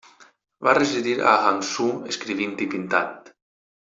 Va 0.67 0.71
residir 0.77 1.13
a 1.31 1.33
Hangzhou 1.49 1.93
escrivint 2.13 2.57
i 2.67 2.69
pintant. 2.75 3.15